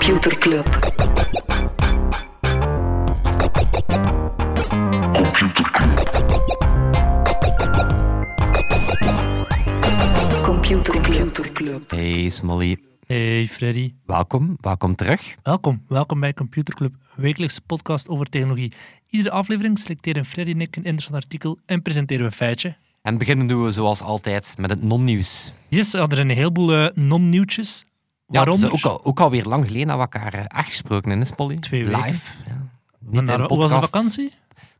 [0.00, 0.66] Computer Club.
[10.42, 11.90] Computer Club.
[11.90, 12.76] Hey Smolly,
[13.06, 15.36] Hey Freddy, welkom, welkom terug.
[15.42, 15.82] welkom.
[15.88, 18.72] Welkom bij Computer Club, wekelijkse podcast over technologie.
[19.10, 22.76] Iedere aflevering selecteren Freddy en ik een interessant artikel en presenteren we een feitje.
[23.02, 25.52] En beginnen doen we zoals altijd met het non-nieuws.
[25.68, 27.84] Yes, er zijn een heleboel eh, non-nieuwtjes.
[28.30, 28.72] Ja, het Waaronder...
[28.72, 31.34] is ook, al, ook alweer lang geleden dat we elkaar eh, echt gesproken hebben, hè,
[31.34, 31.56] Smolly?
[31.56, 32.02] Twee weken.
[32.02, 32.32] Live.
[32.46, 32.52] Ja.
[33.00, 33.92] Niet Vandaar- in een hoe was de podcast.
[33.92, 34.32] vakantie?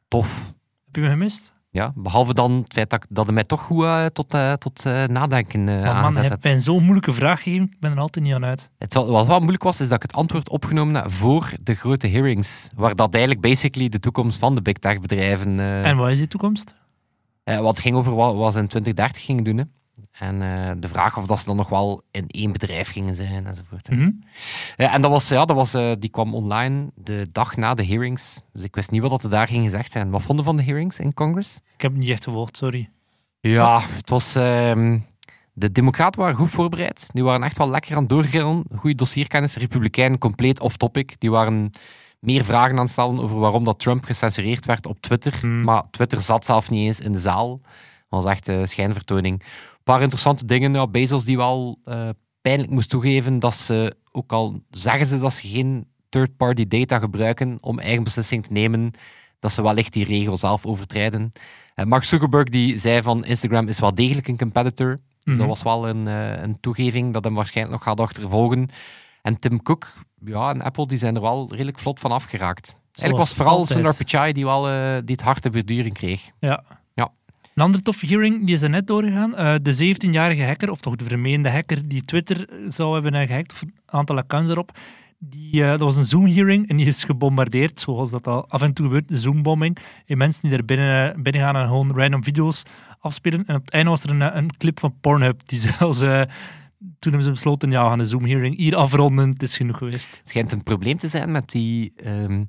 [0.08, 0.52] Tof.
[0.86, 1.52] Heb je me gemist?
[1.72, 4.86] Ja, behalve dan het feit dat, dat het mij toch goed eh, tot, eh, tot
[4.86, 7.64] eh, nadenken eh Maar man, je hebt mij zo'n moeilijke vraag gegeven.
[7.72, 8.70] Ik ben er altijd niet aan uit.
[8.78, 11.74] Het, wat wat wel moeilijk was, is dat ik het antwoord opgenomen heb voor de
[11.74, 12.70] grote hearings.
[12.74, 15.60] Waar dat eigenlijk basically de toekomst van de big tech bedrijven...
[15.60, 16.74] eh, En wat is die toekomst?
[17.44, 19.56] Eh, wat ging over wat, wat ze in 2030 gingen doen.
[19.56, 19.64] Hè.
[20.12, 23.46] En eh, de vraag of dat ze dan nog wel in één bedrijf gingen zijn
[23.46, 23.90] enzovoort.
[23.90, 24.10] Mhm.
[24.76, 27.86] Ja, en dat was, ja, dat was, eh, die kwam online de dag na de
[27.86, 28.40] hearings.
[28.52, 30.10] Dus ik wist niet wat er daar ging gezegd zijn.
[30.10, 31.56] Wat vonden van de hearings in Congress?
[31.56, 32.90] Ik heb het niet echt gevolgd, sorry.
[33.40, 34.34] Ja, het was...
[34.34, 34.98] ehm,
[35.52, 37.08] de democraten waren goed voorbereid.
[37.12, 38.64] Die waren echt wel lekker aan het doorgrillen.
[38.76, 39.56] Goede dossierkennis.
[39.56, 41.14] Republikeinen compleet off-topic.
[41.18, 41.70] Die waren
[42.18, 45.38] meer vragen aan het stellen over waarom dat Trump gecensureerd werd op Twitter.
[45.40, 45.62] Hmm.
[45.62, 47.60] Maar Twitter zat zelf niet eens in de zaal.
[48.08, 49.42] Dat was echt een schijnvertoning.
[49.80, 50.72] Een paar interessante dingen.
[50.72, 52.08] Ja, Bezos die wel eh,
[52.40, 57.58] pijnlijk moest toegeven dat ze, ook al zeggen ze dat ze geen third-party data gebruiken
[57.60, 58.90] om eigen beslissing te nemen,
[59.38, 61.32] dat ze wellicht die regel zelf overtrijden.
[61.74, 64.88] Eh, Mark Zuckerberg die zei van Instagram is wel degelijk een competitor.
[64.96, 65.38] Dus Mhm.
[65.38, 68.68] dat was wel een, eh, een toegeving dat hem waarschijnlijk nog gaat achtervolgen.
[69.22, 69.92] En Tim Cook
[70.24, 72.76] ja, en Apple die zijn er wel redelijk vlot van afgeraakt.
[72.92, 73.66] Eigenlijk was het vooral.
[73.66, 76.30] Sundar Pichai die, wel, eh, die het beduring kreeg.
[76.40, 76.62] Ja.
[77.60, 79.36] Een andere toffe hearing, die is er net doorgegaan.
[79.36, 83.52] Eh, de 17-jarige hacker, of toch de vermeende hacker die Twitter zou hebben eh, gehackt,
[83.52, 84.78] of een aantal accounts erop,
[85.18, 88.72] die, eh, dat was een Zoom-hearing en die is gebombardeerd, zoals dat al af en
[88.72, 89.76] toe gebeurt, Zoom-bombing.
[90.06, 92.62] En mensen die er binnen, binnen gaan en gewoon random video's
[93.00, 93.46] afspelen.
[93.46, 96.00] En op het einde was er een, een clip van Pornhub, die zelfs...
[96.00, 96.22] eh,
[96.78, 100.16] toen hebben ze besloten, ja, we gaan de Zoom-hearing hier afronden, het is genoeg geweest.
[100.16, 102.42] Het schijnt een probleem te zijn met, die, ehm,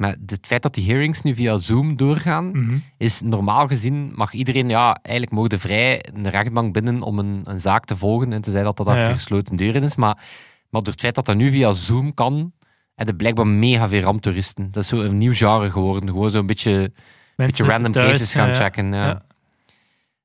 [0.00, 2.50] met het feit dat die hearings nu via Zoom doorgaan.
[2.50, 2.78] Mhm.
[2.96, 7.60] Is normaal gezien mag iedereen, ja, eigenlijk mogen vrij een rechtbank binnen om een, een
[7.60, 8.32] zaak te volgen.
[8.32, 9.12] En te zeggen dat dat achter ja.
[9.12, 9.96] gesloten deuren is.
[9.96, 10.14] Maar,
[10.70, 12.52] maar door het feit dat dat nu via Zoom kan,
[12.94, 14.70] hebben blijkbaar mega veel ramtoeristen.
[14.70, 16.08] Dat is zo een nieuw genre geworden.
[16.08, 16.92] Gewoon zo'n beetje,
[17.36, 19.22] beetje random thuis, cases gaan ja, checken.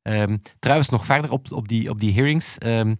[0.02, 2.58] Ehm, trouwens, nog verder op, op, die, op die hearings.
[2.58, 2.96] ehm,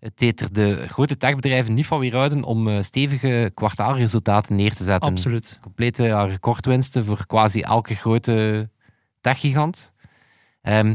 [0.00, 4.84] het deed er de grote techbedrijven niet van weerhouden om eh, stevige kwartaalresultaten neer te
[4.84, 5.10] zetten.
[5.10, 5.58] Absoluut.
[5.60, 8.68] Complete ja, recordwinsten voor quasi elke grote
[9.20, 9.92] techgigant.
[10.62, 10.94] Ehm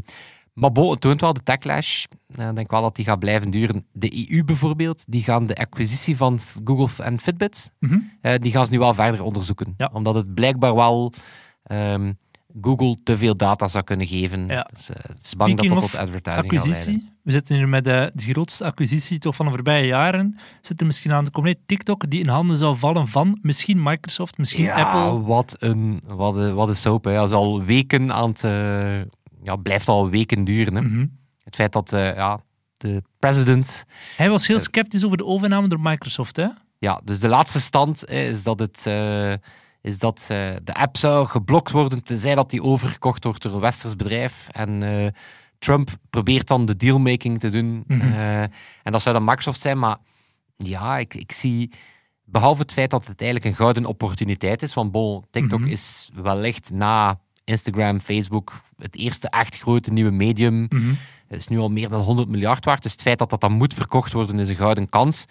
[0.54, 2.04] maar bo, het toont wel de techlash.
[2.36, 3.86] Eh, Ik denk wel dat die gaat blijven duren.
[3.92, 8.00] De EU bijvoorbeeld, die gaan de acquisitie van Google en Fitbit, Mhm.
[8.22, 9.74] eh, die gaan ze nu wel verder onderzoeken.
[9.78, 9.90] Ja.
[9.94, 11.14] Omdat het blijkbaar wel
[11.64, 12.14] ehm,
[12.62, 14.48] Google te veel data zou kunnen geven.
[14.48, 14.68] Ja.
[14.74, 17.14] Dus, eh, het is bang dat Speaking dat tot advertising acquisitie.
[17.24, 20.40] We zitten hier met de, de grootste acquisitie toch van de voorbije jaren.
[20.62, 24.38] Zit er misschien aan de compleet TikTok die in handen zou vallen van misschien Microsoft,
[24.38, 25.22] misschien ja, Apple.
[25.22, 27.04] Wat een, wat een, wat een soap.
[27.04, 27.14] Hè.
[27.14, 28.44] Dat is al weken aan het...
[28.44, 29.00] eh,
[29.44, 30.76] ja, blijft al weken duren.
[30.76, 30.82] Hè.
[30.82, 31.06] Mhm.
[31.44, 32.40] Het feit dat eh, ja,
[32.78, 33.86] de president...
[34.18, 34.62] Hij was heel Eh.
[34.62, 36.36] sceptisch over de overname door Microsoft.
[36.36, 36.48] Hè?
[36.80, 39.34] Ja, dus de laatste stand is dat, het, eh,
[39.85, 43.59] is dat eh, de app zou geblokt worden tenzij dat die overgekocht wordt door een
[43.59, 44.47] westers bedrijf.
[44.51, 45.07] En eh,
[45.59, 47.84] Trump probeert dan de dealmaking te doen.
[47.88, 48.01] Mhm.
[48.01, 48.41] eh,
[48.84, 49.97] en dat zou dan Microsoft zijn, maar
[50.56, 51.72] ja, ik, ik zie...
[52.28, 55.69] Behalve het feit dat het eigenlijk een gouden opportuniteit is, want bon, TikTok Mhm.
[55.69, 60.68] is wellicht na Instagram, Facebook het eerste echt grote nieuwe medium.
[61.28, 62.84] Het is nu al meer dan 100 miljard waard.
[62.84, 65.25] Dus het feit dat dat dan moet verkocht worden is een gouden kans.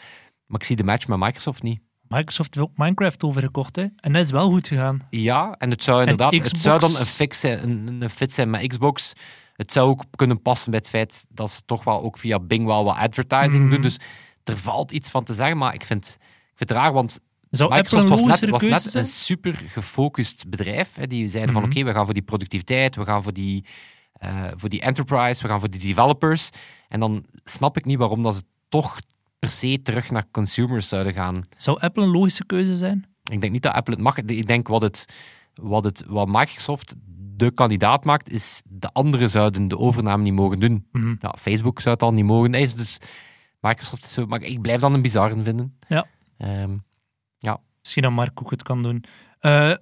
[0.46, 1.80] Maar ik zie de match met Microsoft niet.
[2.08, 3.76] Microsoft heeft ook Minecraft overgekocht.
[3.76, 3.86] Hè?
[3.96, 5.06] En dat is wel goed gegaan.
[5.10, 8.50] Ja, en het zou inderdaad, het zou dan een, fix zijn, een, een fit zijn
[8.50, 9.12] met Xbox.
[9.56, 12.66] Het zou ook kunnen passen bij het feit dat ze toch wel ook via Bing
[12.66, 13.70] wel wat advertising Mhm.
[13.70, 13.80] doen.
[13.82, 13.98] Dus
[14.44, 17.20] er valt iets van te zeggen, maar ik vind, ik vind het raar, want
[17.50, 20.94] Zou Microsoft was net, was net een super gefocust bedrijf.
[20.94, 21.06] Hè.
[21.06, 21.70] Die zeiden van Mhm.
[21.70, 23.64] oké, we gaan voor die productiviteit, we gaan voor die,
[24.12, 26.50] eh, voor die enterprise, we gaan voor die developers.
[26.88, 29.00] En dan snap ik niet waarom dat ze toch
[29.44, 31.42] per se terug naar consumers zouden gaan.
[31.56, 33.04] Zou Apple een logische keuze zijn?
[33.30, 34.16] Ik denk niet dat Apple het mag.
[34.18, 35.04] Ik denk wat, het,
[35.54, 36.94] wat, het, wat Microsoft
[37.36, 40.86] de kandidaat maakt, is de anderen zouden de overname niet mogen doen.
[40.92, 41.14] Mhm.
[41.20, 42.50] Ja, Facebook zou het al niet mogen.
[42.50, 42.98] Nee, dus
[43.60, 44.26] Microsoft is zo...
[44.26, 45.78] Maar ik blijf dan een bizarre vinden.
[45.88, 46.06] Ja.
[46.36, 46.76] Ehm,
[47.84, 49.04] Misschien dat Mark ook het kan doen.
[49.40, 49.74] Eh,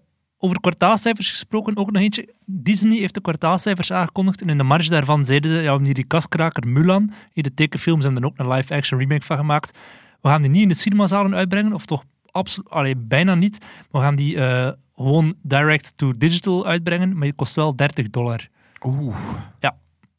[0.44, 2.28] over kwartaalcijfers gesproken, ook nog eentje.
[2.44, 6.04] Disney heeft de kwartaalcijfers aangekondigd en in de marge daarvan zeiden ze, ja, wanneer die
[6.04, 9.78] kaskraker Mulan, hier de tekenfilms hebben er ook een live-action remake van gemaakt,
[10.20, 13.58] we gaan die niet in de cinemazalen uitbrengen, of toch absoluut, bijna niet.
[13.90, 18.48] We gaan die eh, gewoon direct to digital uitbrengen, maar je kost wel 30 dollar
[18.84, 19.16] Oeh.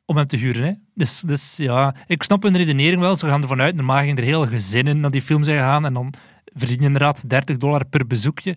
[0.06, 0.64] om hem te huren.
[0.64, 0.72] Hè.
[0.94, 3.16] Dus, dus ja, ik snap hun redenering wel.
[3.16, 5.94] Ze gaan ervan uit, normaal gingen er heel gezinnen naar die film zijn gegaan en
[5.94, 6.14] dan
[6.54, 8.56] verdien je inderdaad 30 dollar per bezoekje.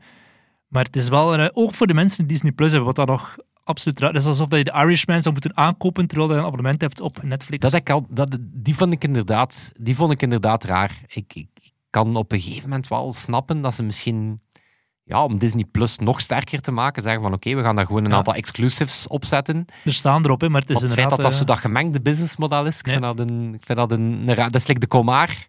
[0.69, 3.07] Maar het is wel, eh, ook voor de mensen die Disney Plus hebben, wat dat
[3.07, 4.13] nog absoluut raar.
[4.13, 7.01] Het is alsof dat je de Irishman zou moeten aankopen terwijl je een abonnement hebt
[7.01, 7.63] op Netflix.
[7.63, 11.01] Dat ik al, dat, die, vond ik inderdaad, die vond ik inderdaad raar.
[11.07, 11.49] Ik, ik
[11.91, 14.39] kan op een gegeven moment wel snappen dat ze misschien,
[15.05, 18.05] ja, om Disney Plus nog sterker te maken, zeggen van oké, we gaan daar gewoon
[18.05, 18.17] een Ja.
[18.17, 19.65] aantal exclusives opzetten.
[19.85, 21.33] Er staan erop, hè, maar het is Want het feit inderdaad...
[21.33, 22.95] dat dat zo eh, dat gemengde businessmodel is, ik Nee.
[22.95, 25.47] vind dat een, ik vind dat een, een dat is like de Comar,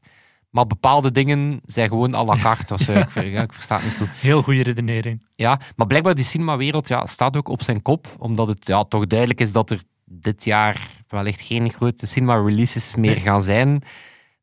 [0.49, 2.73] maar bepaalde dingen zijn gewoon à la carte.
[2.73, 2.91] of zo.
[2.93, 4.09] ik, ja, ik versta het niet goed.
[4.19, 5.25] Heel goede redenering.
[5.35, 9.07] Ja, maar blijkbaar die cinemawereld ja, staat ook op zijn kop, omdat het ja, toch
[9.07, 13.19] duidelijk is dat er dit jaar wellicht geen grote cinema-releases meer Nee.
[13.19, 13.81] gaan zijn.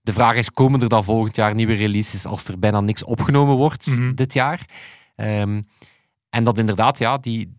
[0.00, 3.56] De vraag is, komen er dan volgend jaar nieuwe releases als er bijna niks opgenomen
[3.56, 4.14] wordt Mhm.
[4.14, 4.60] dit jaar?
[5.16, 5.62] Ehm,
[6.30, 7.56] en dat inderdaad, ja, die,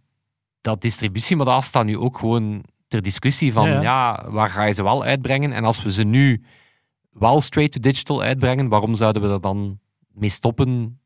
[0.61, 4.29] dat distributiemodel staat nu ook gewoon ter discussie van, Ja, ja, ja.
[4.31, 5.51] waar ga je ze wel uitbrengen?
[5.53, 6.43] En als we ze nu
[7.19, 9.79] wel straight to digital uitbrengen, waarom zouden we er dan
[10.13, 10.99] mee stoppen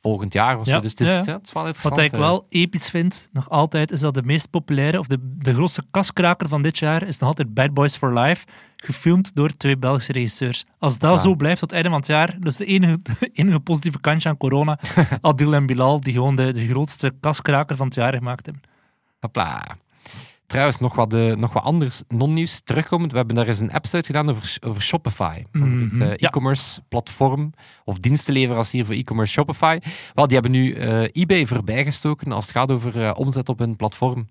[0.00, 0.70] volgend jaar of zo?
[0.74, 1.94] Ja, Dus het is, ja, het is wel interessant.
[1.96, 5.54] Wat ik wel episch vind, nog altijd, is dat de meest populaire, of de, de
[5.54, 8.46] grootste kaskraker van dit jaar, is nog altijd Bad Boys for Life,
[8.76, 10.64] gefilmd door twee Belgische regisseurs.
[10.78, 11.22] Als dat Ja.
[11.22, 12.98] zo blijft tot einde van het jaar, dus de enige,
[13.32, 14.78] enige positieve kantje aan corona,
[15.20, 18.64] Adil en Bilal, die gewoon de, de grootste kaskraker van het jaar gemaakt hebben.
[19.20, 19.66] Hopla.
[20.50, 23.10] Trouwens, nog wat, eh, nog wat anders non-nieuws terugkomend.
[23.10, 25.42] We hebben daar eens een episode gedaan over, over Shopify.
[25.52, 26.16] Ja.
[26.16, 27.52] e-commerce platform
[27.84, 29.78] of dienstenleverancier voor e-commerce Shopify.
[30.14, 34.28] Wel, die hebben nu eh, eBay voorbijgestoken als het gaat over omzet op hun platform.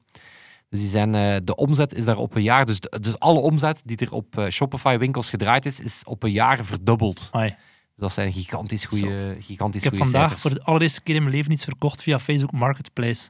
[0.69, 1.11] Dus die zijn,
[1.45, 4.45] de omzet is daar op een jaar, dus, de- dus alle omzet die er op
[4.49, 7.27] Shopify winkels gedraaid is, is op een jaar verdubbeld.
[7.31, 7.55] Ai.
[7.95, 10.41] Dat zijn gigantisch goede gigantisch Ik heb vandaag cijfers.
[10.41, 13.29] voor de allereerste keer in mijn leven iets verkocht via Facebook Marketplace.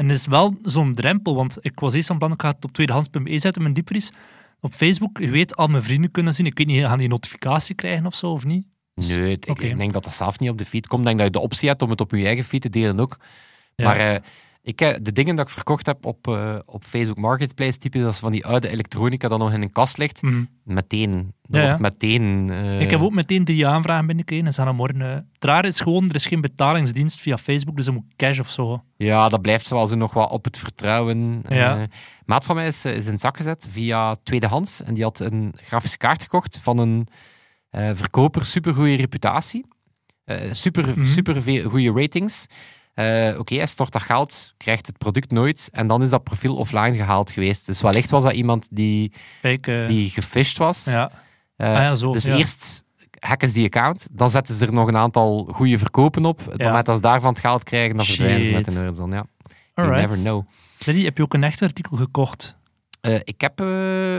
[0.00, 2.64] En het is wel zo'n drempel, want ik was eerst van plan, ik ga het
[2.64, 4.12] op tweedehands.be zetten, mijn diepvries.
[4.60, 6.46] Op Facebook, je weet, al mijn vrienden kunnen zien.
[6.46, 8.66] Ik weet niet, gaan die notificatie krijgen of zo, of niet?
[8.94, 9.64] Nee, ik, Oké.
[9.64, 11.00] ik denk dat dat zelf niet op de feed komt.
[11.00, 13.00] Ik denk dat je de optie hebt om het op je eigen feed te delen
[13.00, 13.18] ook.
[13.74, 13.84] Ja.
[13.84, 14.20] Maar eh,
[14.62, 18.18] ik, eh, de dingen dat ik verkocht heb op, eh, op Facebook Marketplace, typisch als
[18.18, 20.44] van die oude elektronica dat nog in een kast ligt, Mhm.
[20.64, 21.32] meteen.
[21.42, 22.50] Dat Ja, wordt meteen...
[22.50, 25.00] eh, Ik heb ook meteen drie aanvragen binnengekregen en ze gaan morgen...
[25.32, 28.48] het rare is gewoon, er is geen betalingsdienst via Facebook, dus je moet cash of
[28.50, 28.82] zo.
[28.96, 31.42] Ja, dat blijft zoals nog wat op het vertrouwen.
[31.48, 31.86] Ja.
[32.24, 34.82] Maat van mij is, is in het zak gezet via tweedehands.
[34.82, 37.08] En die had een grafische kaart gekocht van een
[37.96, 39.64] verkoper, supergoeie reputatie.
[40.50, 41.04] Super, Mhm.
[41.04, 42.46] super veel goede ratings.
[43.00, 45.68] Eh, Oké, hij stort dat geld, krijgt het product nooit.
[45.72, 47.66] En dan is dat profiel offline gehaald geweest.
[47.66, 49.12] Dus wellicht was dat iemand die,
[49.42, 50.84] Kijk, eh, die gefisht was.
[50.84, 51.10] ja.
[51.56, 52.36] Eh, Ah ja, zo, dus ja.
[52.36, 52.84] eerst
[53.18, 56.38] hacken ze die account, dan zetten ze er nog een aantal goede verkopen op.
[56.50, 56.66] Het Ja.
[56.66, 59.10] moment dat ze daarvan het geld krijgen, dan verdwijnen ze met een eurozon.
[59.10, 59.24] Ja.
[59.74, 60.08] You Alright.
[60.08, 60.46] never know.
[61.04, 62.58] Heb je ook een echt artikel gekocht?
[63.24, 63.60] Ik, heb,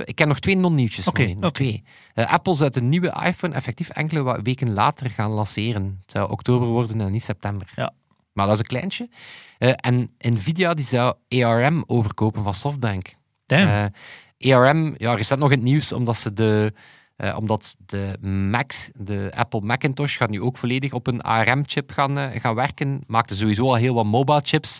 [0.08, 1.08] ik ken nog twee non-nieuwtjes.
[1.08, 1.52] Oké, oké.
[1.52, 1.84] twee.
[2.14, 5.84] Eh, Apple zou de nieuwe iPhone effectief enkele weken later gaan lanceren.
[6.02, 7.72] Het zou oktober worden en niet september.
[7.76, 7.94] Ja.
[8.34, 9.10] Maar dat is een kleintje.
[9.58, 13.16] Eh, en Nvidia die zou ARM overkopen van SoftBank.
[13.46, 13.92] Damn.
[14.40, 16.74] Eh, ARM, ja, recent nog in het nieuws, omdat ze de...
[17.16, 22.40] eh, omdat de Mac, de Apple Macintosh, gaat nu ook volledig op een ARM-chip gaan,
[22.40, 23.02] gaan werken.
[23.08, 24.80] Maakte sowieso al heel wat mobile chips.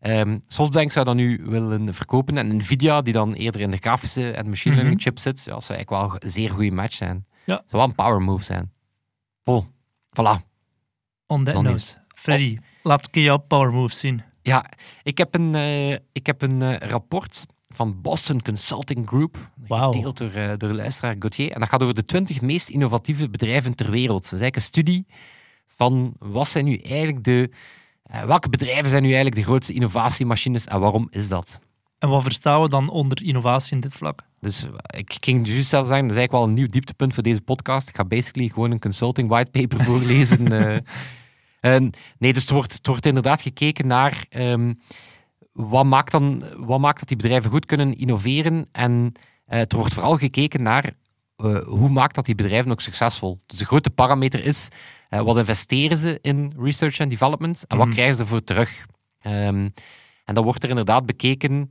[0.00, 2.38] Ehm, Softbank zou dat nu willen verkopen.
[2.38, 5.04] En Nvidia, die dan eerder in de grafische en machine learning Mhm.
[5.08, 7.26] chip zit, ja, zou eigenlijk wel een zeer goede match zijn.
[7.44, 7.54] Ja.
[7.54, 8.72] Zou wel een power move zijn.
[9.44, 9.64] Vol.
[10.08, 10.42] Voilà.
[11.26, 11.84] On that note.
[12.14, 14.22] Freddy, laat jouw power moves zien.
[14.42, 14.64] Ja,
[15.02, 19.92] ik heb een, eh, ik heb een eh, rapport van Boston Consulting Group, Wauw.
[19.92, 21.52] gedeeld door, eh, door de luisteraar Gauthier.
[21.52, 24.22] En dat gaat over de 20 meest innovatieve bedrijven ter wereld.
[24.22, 25.06] Dat is eigenlijk een studie
[25.66, 27.50] van wat zijn nu eigenlijk de,
[28.26, 31.60] welke bedrijven zijn nu eigenlijk de grootste innovatiemachines en waarom is dat?
[31.98, 34.22] En wat verstaan we dan onder innovatie in dit vlak?
[34.40, 37.40] Dus ik ging juist zelf zeggen, dat is eigenlijk wel een nieuw dieptepunt voor deze
[37.40, 37.88] podcast.
[37.88, 40.52] Ik ga basically gewoon een consulting whitepaper voorlezen.
[41.64, 41.74] Eh.
[41.74, 44.74] Ehm, nee, dus het wordt, het wordt inderdaad gekeken naar ehm,
[45.52, 48.66] wat, maakt dan, wat maakt dat die bedrijven goed kunnen innoveren.
[48.72, 49.12] En
[49.46, 50.92] eh er wordt vooral gekeken naar
[51.36, 53.40] eh, hoe maakt dat die bedrijven ook succesvol.
[53.46, 54.68] Dus de grote parameter is,
[55.08, 57.94] eh, wat investeren ze in research and development en wat Mhm.
[57.94, 58.86] krijgen ze ervoor terug.
[59.20, 59.68] Ehm,
[60.24, 61.68] en dan wordt er inderdaad bekeken,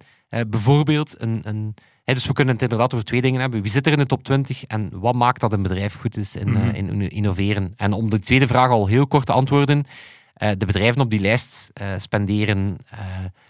[0.48, 3.62] bijvoorbeeld een, een Dus we kunnen het inderdaad over twee dingen hebben.
[3.62, 6.36] Wie zit er in de top 20 en wat maakt dat een bedrijf goed is
[6.36, 6.58] in, Mhm.
[6.70, 7.74] eh, in, in innoveren?
[7.76, 9.86] En om de tweede vraag al heel kort te antwoorden.
[10.34, 12.78] eh, de bedrijven op die lijst eh, spenderen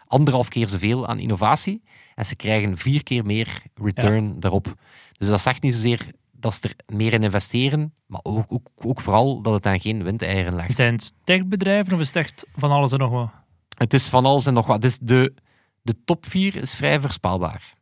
[0.07, 1.83] anderhalf keer zoveel aan innovatie.
[2.15, 4.75] En ze krijgen vier keer meer return daarop.
[5.17, 9.01] Dus dat zegt niet zozeer dat ze er meer in investeren, maar ook, ook, ook
[9.01, 10.73] vooral dat het aan geen windeieren legt.
[10.73, 13.29] Zijn het techbedrijven of is het echt van alles en nog wat?
[13.77, 14.81] Het is van alles en nog wat.
[14.81, 15.33] Dus de,
[15.81, 17.73] de top 4 is vrij voorspelbaar.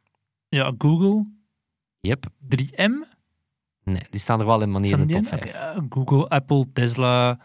[0.52, 1.26] Ja, Google,
[2.00, 2.26] Yep.
[2.56, 2.92] 3M,
[3.84, 5.28] Nee, die staan er wel in manier in de top in?
[5.28, 5.52] 5.
[5.54, 7.40] Ja, Google, Apple, Tesla,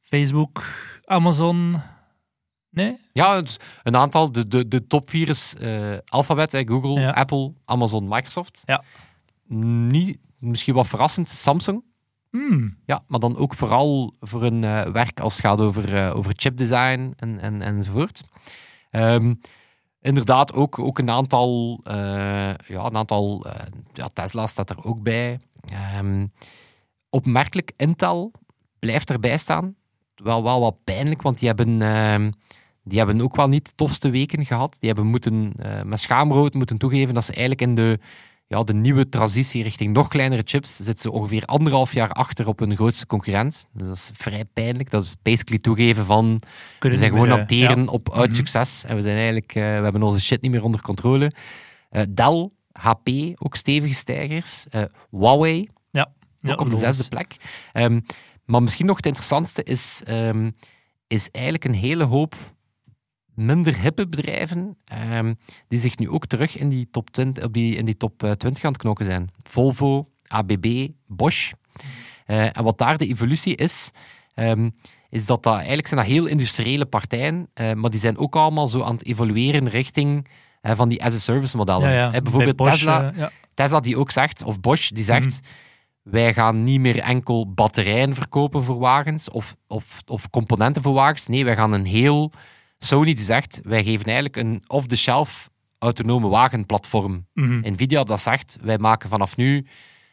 [0.00, 0.64] Facebook,
[1.04, 1.74] Amazon.
[2.70, 2.96] Nee?
[3.12, 3.42] Ja,
[3.82, 4.32] een aantal.
[4.32, 7.10] De, de, de top 4 is eh, Alphabet, Google, Ja.
[7.10, 8.62] Apple, Amazon, Microsoft.
[8.64, 8.84] Ja.
[9.88, 11.82] Niet, misschien wat verrassend, Samsung.
[12.30, 12.78] Hmm.
[12.86, 16.32] Ja, maar dan ook vooral voor een eh, werk als het gaat over, eh, over
[16.36, 18.22] chipdesign en, en, enzovoort.
[18.90, 19.34] Ehm,
[20.00, 21.94] inderdaad, ook, ook een aantal, eh,
[22.66, 25.40] ja, een aantal eh, ja, Tesla staat er ook bij.
[25.66, 26.26] Ehm,
[27.10, 28.32] opmerkelijk, Intel
[28.78, 29.74] blijft erbij staan.
[30.14, 32.30] Wel, wel wat pijnlijk, want die hebben, ehm,
[32.84, 34.76] die hebben ook wel niet tofste weken gehad.
[34.78, 37.98] Die hebben moeten, eh, met schaamrood moeten toegeven dat ze eigenlijk in de,
[38.48, 42.58] ja, de nieuwe transitie richting nog kleinere chips zitten ze ongeveer anderhalf jaar achter op
[42.58, 43.68] hun grootste concurrent.
[43.72, 44.90] Dus dat is vrij pijnlijk.
[44.90, 46.46] Dat is basically toegeven van we
[46.78, 47.90] Kunnen zijn niet gewoon meer, aan het teren ja.
[47.90, 48.36] op uit Mhm.
[48.36, 48.84] succes.
[48.84, 51.32] En we zijn eigenlijk, eh, we hebben onze shit niet meer onder controle.
[51.90, 54.66] Eh, Dell, HP, ook stevige stijgers.
[54.70, 57.36] Eh, Huawei, Ja, ook op de zesde plek.
[57.72, 58.00] Ehm,
[58.44, 60.50] maar misschien nog het interessantste is, ehm,
[61.06, 62.34] is eigenlijk een hele hoop
[63.38, 65.34] minder hippe bedrijven ehm,
[65.68, 68.30] die zich nu ook terug in die top 20, op die, in die top eh,
[68.30, 69.30] 20 aan het knokken zijn.
[69.42, 71.52] Volvo, ABB, Bosch.
[72.26, 73.90] Eh, en wat daar de evolutie is,
[74.34, 74.70] ehm,
[75.10, 78.68] is dat dat eigenlijk zijn dat heel industriële partijen, eh, maar die zijn ook allemaal
[78.68, 80.28] zo aan het evolueren richting
[80.60, 81.90] eh, van die as-a-service modellen.
[81.90, 82.12] Ja, ja.
[82.12, 83.30] Eh, bijvoorbeeld Bosch, Tesla, eh, ja.
[83.54, 85.40] Tesla die ook zegt, of Bosch die zegt,
[86.02, 91.26] wij gaan niet meer enkel batterijen verkopen voor wagens of, of, of componenten voor wagens.
[91.26, 92.32] Nee, wij gaan een heel...
[92.78, 97.26] Sony die zegt, wij geven eigenlijk een off-the-shelf autonome wagenplatform.
[97.34, 97.72] Mhm.
[97.72, 99.66] Nvidia dat zegt, wij maken vanaf nu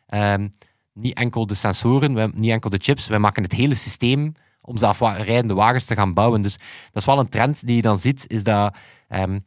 [0.08, 0.48] ehm,
[0.94, 4.78] niet enkel de sensoren, wij- niet enkel de chips, wij maken het hele systeem om
[4.78, 6.42] zelfrijdende wagens te gaan bouwen.
[6.42, 6.54] Dus
[6.92, 8.76] dat is wel een trend die je dan ziet, is dat
[9.08, 9.40] ehm,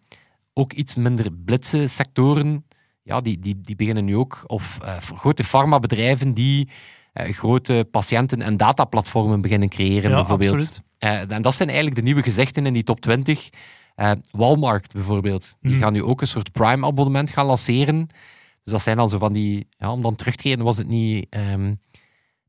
[0.53, 2.65] ook iets minder blitse sectoren,
[3.03, 6.69] ja, die, die, die beginnen nu ook, of eh, grote farmabedrijven die
[7.27, 10.53] grote patiënten- en dataplatformen beginnen creëren, Ja, bijvoorbeeld.
[10.53, 10.83] absoluut.
[10.99, 13.49] Eh, en dat zijn eigenlijk de nieuwe gezichten in die top 20.
[13.95, 15.81] Eh, Walmart bijvoorbeeld, die Mhm.
[15.83, 18.07] gaan nu ook een soort Prime-abonnement gaan lanceren.
[18.65, 20.87] Dus dat zijn dan zo van die, ja, om dan terug te geven, was het
[20.89, 21.75] niet ehm,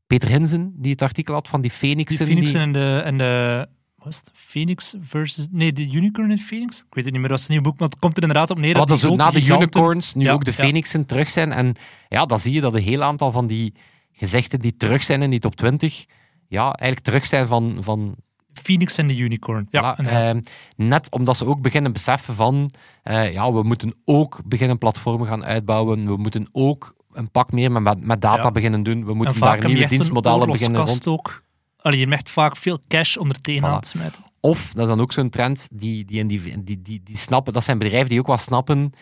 [0.06, 2.26] Peter Hinsen die het artikel had van die Die Phoenixen?
[2.26, 4.30] Phoenix die- en de, en de wat is het?
[4.34, 5.46] Phoenix versus...
[5.50, 6.78] Nee, de Unicorn en Phoenix?
[6.78, 8.50] Ik weet het niet meer, dat is een nieuw boek, maar het komt er inderdaad
[8.50, 10.62] op neer Wat dat zo na de giganten- unicorns nu Ja, ook de ja.
[10.62, 11.52] Phoenixen terug zijn.
[11.52, 11.74] En
[12.08, 13.74] ja, dan zie je dat een heel aantal van die
[14.12, 16.04] gezichten die terug zijn in die top 20,
[16.48, 18.14] ja, eigenlijk terug zijn van, van
[18.52, 19.66] Phoenix en de Unicorn.
[19.70, 20.40] Ja, Voilà, ehm,
[20.76, 22.70] net omdat ze ook beginnen beseffen van,
[23.02, 26.06] eh, ja, we moeten ook beginnen platformen gaan uitbouwen.
[26.06, 28.50] We moeten ook een pak meer met, met, data Ja.
[28.50, 29.04] beginnen doen.
[29.04, 31.06] We en moeten daar nieuwe dienstmodellen beginnen rond.
[31.06, 31.42] ook.
[31.82, 33.82] Allee, je echt vaak veel cash er tegenaan Voilà.
[33.82, 34.24] te smijten.
[34.40, 37.64] Of, dat is dan ook zo'n trend, die, die, die, die, die, die snappen, dat
[37.64, 38.92] zijn bedrijven die ook wel snappen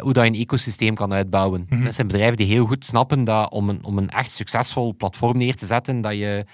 [0.00, 1.66] hoe dat je een ecosysteem kan uitbouwen.
[1.68, 1.84] Mhm.
[1.84, 5.36] Dat zijn bedrijven die heel goed snappen dat om een, om een echt succesvol platform
[5.36, 6.44] neer te zetten, dat je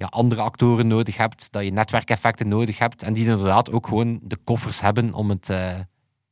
[0.00, 4.20] ja, andere actoren nodig hebt, dat je netwerkeffecten nodig hebt en die inderdaad ook gewoon
[4.22, 5.78] de koffers hebben om het, eh,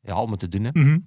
[0.01, 0.65] ja, om het te doen.
[0.65, 0.71] Hè.
[0.73, 0.99] Mhm.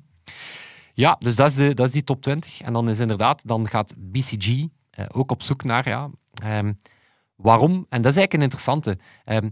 [0.93, 2.62] Ja, dus dat is, de, dat is die top 20.
[2.62, 6.74] En dan is inderdaad, dan gaat BCG eh, ook op zoek naar, ja, ehm,
[7.36, 7.86] waarom?
[7.89, 8.98] En dat is eigenlijk een interessante.
[9.25, 9.50] Ehm,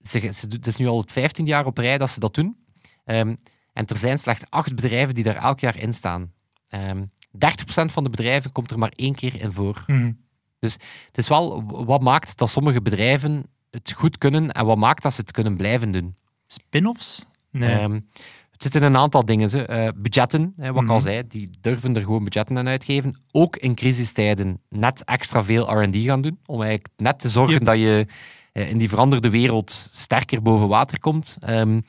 [0.00, 2.56] ze, ze, het is nu al het 15 jaar op rij dat ze dat doen.
[3.04, 3.34] Ehm,
[3.72, 6.32] en er zijn slechts acht bedrijven die daar elk jaar in staan.
[6.68, 7.02] Ehm
[7.32, 9.84] 30% van de bedrijven komt er maar één keer in voor.
[9.86, 10.12] Mhm.
[10.60, 10.78] Het
[11.18, 15.20] is wel, wat maakt dat sommige bedrijven het goed kunnen en wat maakt dat ze
[15.20, 16.16] het kunnen blijven doen?
[16.46, 17.26] Spin-offs?
[17.50, 17.70] Nee.
[17.78, 17.92] Ehm,
[18.50, 19.50] het zitten een aantal dingen.
[19.50, 19.66] Ze.
[19.66, 21.04] Eh, budgetten, hè, wat ik al Mhm.
[21.04, 23.16] zei, die durven er gewoon budgetten aan uitgeven.
[23.30, 27.64] Ook in crisistijden net extra veel R&D gaan doen, om eigenlijk net te zorgen Yep.
[27.64, 28.06] dat je
[28.52, 31.36] eh, in die veranderde wereld sterker boven water komt.
[31.40, 31.80] Ehm,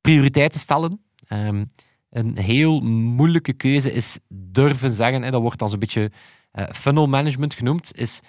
[0.00, 1.00] prioriteiten stellen.
[1.28, 1.64] Ehm,
[2.10, 6.10] een heel moeilijke keuze is durven zeggen, hè, dat wordt dan zo'n beetje
[6.52, 8.20] eh, funnel management genoemd, is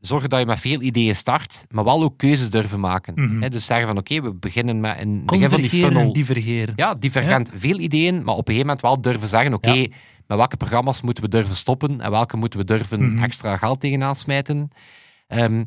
[0.00, 3.14] zorgen dat je met veel ideeën start, maar wel ook keuzes durven maken.
[3.16, 3.50] Mhm.
[3.50, 6.12] Dus zeggen van oké, we beginnen met een begin van die en funnel.
[6.12, 6.72] divergeren.
[6.76, 7.50] Ja, divergent.
[7.54, 9.86] Veel ideeën, maar op een gegeven moment wel durven zeggen: oké, Ja.
[10.26, 13.22] met welke programma's moeten we durven stoppen en welke moeten we durven Mhm.
[13.22, 14.70] extra geld tegenaan smijten.
[15.26, 15.64] Ehm,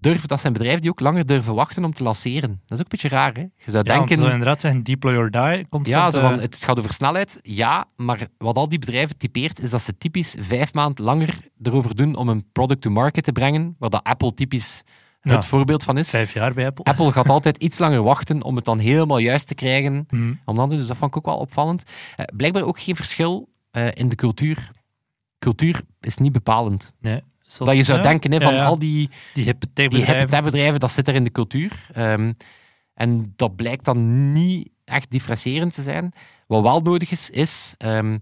[0.00, 2.48] durven, dat zijn bedrijven die ook langer durven wachten om te lanceren.
[2.50, 3.40] Dat is ook een beetje raar, hè?
[3.40, 4.16] Je zou Ja, denken.
[4.16, 5.68] ze inderdaad zeggen deploy or die.
[5.68, 9.16] Constant, Ja, zo van, eh, het gaat over snelheid, ja, maar wat al die bedrijven
[9.16, 13.24] typeert, is dat ze typisch vijf maanden langer erover doen om een product to market
[13.24, 14.82] te brengen, waar dat Apple typisch
[15.20, 15.42] het Ja.
[15.42, 16.10] voorbeeld van is.
[16.10, 16.84] vijf jaar bij Apple.
[16.84, 20.06] Apple gaat altijd iets langer wachten om het dan helemaal juist te krijgen.
[20.10, 20.32] Mhm.
[20.44, 20.78] Om dan te doen.
[20.78, 21.82] Dus dat vond ik ook wel opvallend.
[22.16, 24.70] Eh, blijkbaar ook geen verschil eh, in de cultuur.
[25.38, 26.92] cultuur is niet bepalend.
[27.00, 27.22] Nee.
[27.66, 29.10] Dat je zou denken, hè, van al die,
[29.88, 31.86] die techbedrijven, dat zit er in de cultuur.
[31.92, 32.32] Ehm,
[32.94, 36.12] en dat blijkt dan niet echt differentiërend te zijn.
[36.46, 38.18] Wat wel nodig is, is ehm,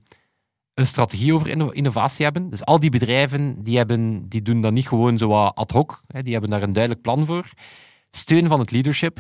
[0.75, 2.51] een strategie over inno- innovatie hebben.
[2.51, 6.03] Dus al die bedrijven, die, hebben, die doen dat niet gewoon zo wat ad hoc.
[6.07, 7.49] Hè, die hebben daar een duidelijk plan voor.
[8.11, 9.19] Steun van het leadership.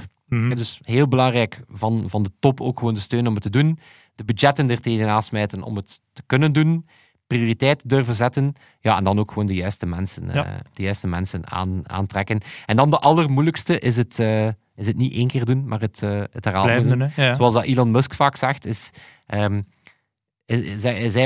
[0.48, 3.50] Ja, dus heel belangrijk van, van de top ook gewoon de steun om het te
[3.50, 3.78] doen.
[4.14, 6.86] De budgetten er tegenaan smijten om het te kunnen doen.
[7.28, 8.52] Prioriteit durven zetten.
[8.80, 10.44] Ja, en dan ook gewoon de juiste mensen, Ja.
[10.46, 12.40] eh, de juiste mensen aan, aantrekken.
[12.66, 16.02] En dan de allermoeilijkste is het, eh, is het niet één keer doen, maar het,
[16.02, 17.12] eh het herhalen.
[17.16, 17.34] Ja.
[17.34, 18.90] Zoals dat Elon Musk vaak zegt, is...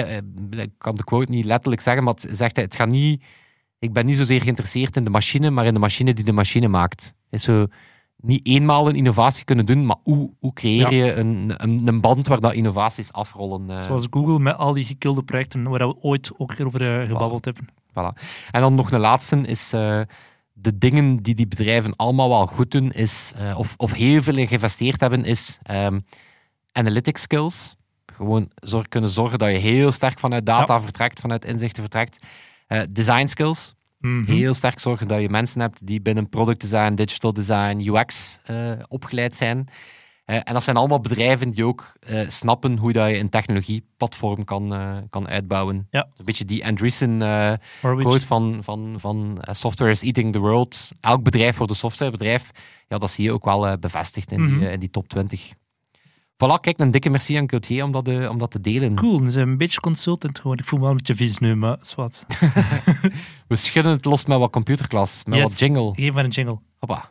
[0.07, 0.17] eh,
[0.51, 3.23] ik kan de quote niet letterlijk zeggen, maar het zegt hij, het gaat niet...
[3.79, 6.69] Ik ben niet zozeer geïnteresseerd in de machine, maar in de machine die de machine
[6.69, 7.15] maakt.
[7.31, 7.67] Is zo
[8.23, 12.27] niet eenmaal een innovatie kunnen doen, maar hoe, hoe creëer je een, een, een band
[12.27, 13.71] waar dat innovaties afrollen?
[13.71, 17.45] eh, Zoals Google met al die gekilde projecten waar we ooit ook over eh, gebabbeld
[17.45, 17.69] hebben.
[17.91, 18.23] Voilà.
[18.51, 20.01] En dan nog een laatste is eh,
[20.53, 24.47] de dingen die die bedrijven allemaal wel goed doen, is, of, of heel veel in
[24.49, 26.01] geïnvesteerd hebben, is ehm,
[26.73, 27.77] analytics skills.
[28.13, 32.27] Gewoon zorg, kunnen zorgen dat je heel sterk vanuit data vertrekt, vanuit inzichten vertrekt.
[32.91, 33.75] Design skills.
[34.03, 34.25] Mhm.
[34.33, 38.73] Heel sterk zorgen dat je mensen hebt die binnen product design, digital design, UX eh,
[38.89, 39.69] opgeleid zijn.
[40.25, 44.45] Eh, en dat zijn allemaal bedrijven die ook eh, snappen hoe dat je een technologieplatform
[44.45, 44.75] kan,
[45.11, 45.87] kan uitbouwen.
[45.91, 46.09] Ja.
[46.17, 47.19] Een beetje die Andreessen
[47.81, 50.91] quote van, van, van software is eating the world.
[51.01, 52.51] Elk bedrijf wordt een softwarebedrijf.
[52.89, 54.59] Ja, dat zie je ook wel bevestigd in, Mhm.
[54.59, 55.53] die, eh, in die top 20.
[56.43, 57.49] Voilà, kijk, een dikke merci aan
[57.83, 58.95] om dat, eh, om dat te delen.
[58.95, 60.65] Cool, ze zijn een beetje consultant geworden.
[60.65, 62.27] Ik voel me wel een beetje vies nu, maar wat.
[63.49, 65.45] We schudden het los met wat computerklas, met Yes.
[65.45, 65.93] wat jingle.
[65.95, 66.59] Geef maar een jingle.
[66.79, 67.09] Hoppa.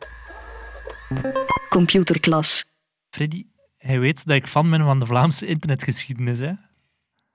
[1.68, 2.64] Computerklas.
[3.10, 3.44] Freddy,
[3.76, 6.38] hij weet dat ik fan ben van de Vlaamse internetgeschiedenis.
[6.38, 6.52] Hè?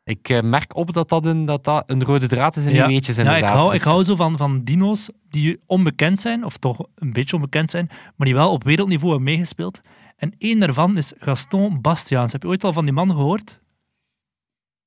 [0.04, 2.88] Ik eh, merk op dat dat een, dat dat een rode draad is in uw
[2.88, 3.50] weetjes, ja, inderdaad.
[3.50, 7.36] ik hou, ik hou zo van, van dino's die onbekend zijn, of toch een beetje
[7.36, 9.80] onbekend zijn, maar die wel op wereldniveau hebben meegespeeld.
[10.18, 12.32] En één daarvan is Gaston Bastiaans.
[12.32, 13.62] Heb je ooit al van die man gehoord?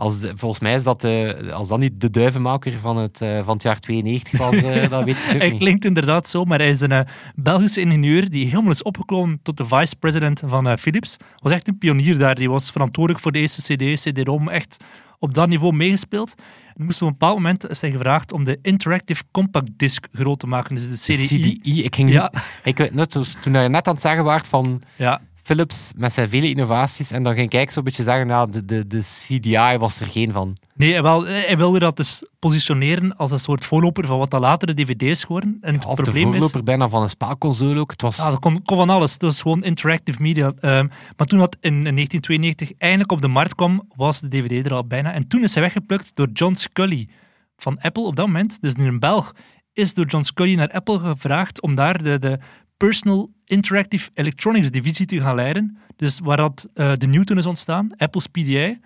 [0.00, 3.44] Als de- volgens mij is dat, de, als dat niet de duivenmaker van het, eh,
[3.44, 5.58] van het jaar 92 was, eh, dat weet ik ook Hij niet.
[5.58, 7.00] klinkt inderdaad zo, maar hij is een eh,
[7.34, 11.16] Belgische ingenieur die helemaal is opgeklommen tot de vice-president van eh, Philips.
[11.36, 12.34] Was echt een pionier daar.
[12.34, 14.84] Die was verantwoordelijk voor de eerste CD, CD-ROM, echt
[15.18, 16.34] op dat niveau meegespeeld.
[16.76, 20.38] En moest op een bepaald moment is hij gevraagd om de Interactive Compact Disc groot
[20.38, 21.58] te maken, dus de De CDI.
[21.58, 22.32] CDI, ik ging Ja.
[22.64, 26.12] ik weet net, dus toen je net aan het zeggen waart van Ja, Philips met
[26.12, 29.76] zijn vele innovaties, en dan ging ik zo'n beetje zeggen, nou, de, de, de CDI
[29.78, 30.56] was er geen van.
[30.74, 34.74] nee, hij, wel, hij wilde dat dus positioneren als een soort voorloper van wat later
[34.74, 35.58] de DVD's geworden.
[35.60, 36.32] En het de probleem is...
[36.32, 37.90] voorloper bijna van een spelconsole ook.
[37.90, 38.16] Het was...
[38.16, 39.18] Ja, dat kon, kon van alles.
[39.18, 40.52] Dat was gewoon interactive media.
[40.60, 44.74] Ehm, maar toen dat in 1992 eindelijk op de markt kwam, was de DVD er
[44.74, 45.12] al bijna.
[45.12, 47.08] En toen is hij weggeplukt door John Scully
[47.56, 48.58] van Apple op dat moment.
[48.60, 49.32] Dus nu een Belg
[49.72, 52.38] is door John Scully naar Apple gevraagd om daar de, de
[52.86, 55.78] Personal Interactive Electronics divisie te gaan leiden.
[55.96, 58.80] Dus waar dat, eh, de Newton is ontstaan, Apple's PDI,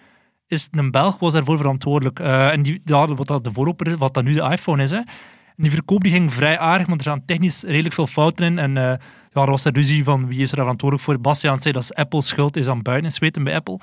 [0.46, 2.20] is een Belg was daarvoor verantwoordelijk.
[2.20, 4.90] Eh, en die, wat dat de voorloper is, wat dat nu de iPhone is.
[4.90, 5.00] Hè.
[5.56, 8.58] Die verkoop die ging vrij aardig, want er zaten technisch redelijk veel fouten in.
[8.58, 8.82] En eh,
[9.32, 11.20] ja, er was er ruzie van wie is er verantwoordelijk voor.
[11.20, 13.78] Bastiaan zei dat is Apple's schuld is aan buiten zweten bij Apple.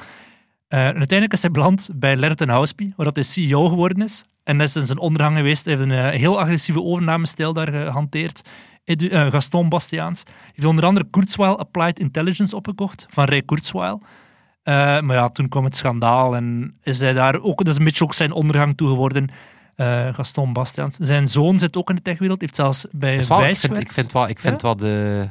[0.68, 4.24] Uiteindelijk is hij beland bij Lerton Houseby, waar dat hij CEO geworden is.
[4.44, 5.66] En dat is zijn ondergang geweest.
[5.66, 8.42] Hij heeft een heel agressieve overnamestijl daar gehanteerd.
[8.84, 10.24] Edu- eh, Gaston Bastiaans.
[10.26, 14.02] Hij heeft onder andere Kurzweil Applied Intelligence opgekocht, van Ray Kurzweil.
[14.64, 17.84] Eh, maar ja, toen kwam het schandaal en is hij daar ook, dat is een
[17.84, 19.30] beetje ook zijn ondergang toe geworden.
[19.76, 20.96] eh, Gaston Bastiaans.
[20.96, 24.12] Zijn zoon zit ook in de techwereld, heeft zelfs bij wel- ik vind, ik vind
[24.12, 24.68] wel, ik vind Ja?
[24.68, 25.28] wel de...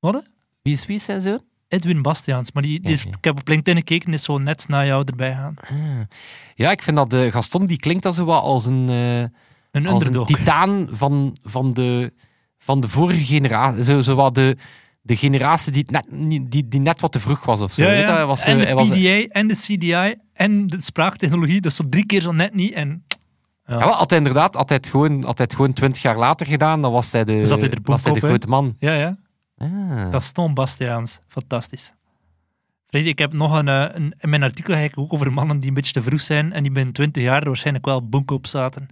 [0.00, 0.20] Wat, hè?
[0.62, 1.40] Wie is wie is zijn zoon?
[1.68, 4.84] Edwin Bastiaans, maar die, die is, ik heb op LinkedIn gekeken, is zo net na
[4.84, 5.54] jou erbij gaan.
[5.70, 6.00] Ah.
[6.54, 8.88] Ja, ik vind dat de Gaston, die klinkt wat als een...
[8.88, 9.30] Een
[9.72, 10.26] als een underdog.
[10.26, 12.12] titaan van, van, de,
[12.62, 13.84] van de vorige generatie.
[13.84, 14.56] Zo, zo wat de,
[15.00, 17.82] de generatie die, het net, die, die net wat te vroeg was of zo.
[17.82, 20.80] Ja, Weet je, hij was, en de hij was, PDA en de CDI en de
[20.80, 22.72] spraaktechnologie, dat is zo drie keer zo net niet.
[22.72, 23.04] En
[23.66, 27.12] ja, wel, had hij inderdaad altijd gewoon, altijd gewoon twintig jaar later gedaan, dan was
[27.12, 28.76] hij de, hij er was hij de grote man.
[28.78, 29.16] ja, ja.
[29.56, 30.10] Ah.
[30.10, 31.92] Gaston Bastiaans, fantastisch.
[32.86, 35.58] Freddy, ik heb nog een, eh, een in mijn artikel ga ik ook over mannen
[35.58, 38.88] die een beetje te vroeg zijn en die binnen 20 jaar waarschijnlijk wel boekop zaten.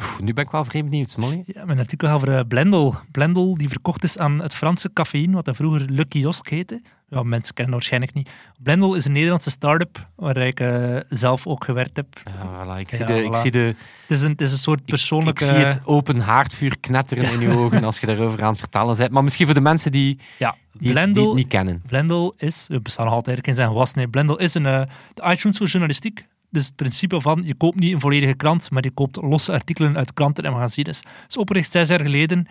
[0.00, 1.42] Oef, nu ben ik wel vreemd benieuwd, Smolly.
[1.46, 2.94] Ja, mijn artikel gaat over eh, Blendel.
[3.10, 6.82] Blendel die verkocht is aan het Franse cafeïne, wat dat vroeger Lucky Josk heette.
[7.10, 8.30] Ja, mensen kennen dat waarschijnlijk niet.
[8.58, 12.06] Blendel is een Nederlandse start-up waar ik eh, zelf ook gewerkt heb.
[12.24, 13.76] Ja, voilà, ik, Ja, zie de, ik zie de, Het
[14.16, 15.44] is een, het is een soort ik, persoonlijke...
[15.44, 19.10] zie het open haardvuur knetteren in je ogen als je daarover aan het vertellen bent.
[19.10, 21.82] Maar misschien voor de mensen die, ja, die, die Blendel, het niet kennen.
[21.86, 24.82] Blendel is, we bestaan nog altijd in zijn was, nee, Blendel is een, eh,
[25.14, 26.24] de iTunes voor journalistiek.
[26.50, 29.96] Dus het principe van, je koopt niet een volledige krant, maar je koopt losse artikelen
[29.96, 31.02] uit kranten en magazines.
[31.28, 32.46] is opgericht zes jaar geleden